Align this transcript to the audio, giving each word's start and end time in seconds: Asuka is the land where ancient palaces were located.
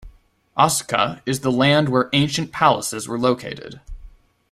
Asuka 0.57 1.21
is 1.27 1.41
the 1.41 1.51
land 1.51 1.87
where 1.89 2.09
ancient 2.11 2.51
palaces 2.51 3.07
were 3.07 3.19
located. 3.19 3.81